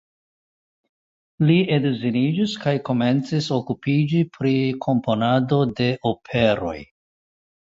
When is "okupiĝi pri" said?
3.59-4.55